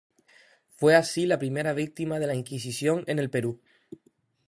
Fue 0.71 0.95
así 0.95 1.27
la 1.27 1.37
primera 1.37 1.73
víctima 1.73 2.17
de 2.17 2.25
la 2.25 2.33
Inquisición 2.33 3.03
en 3.05 3.19
el 3.19 3.29
Perú. 3.29 3.61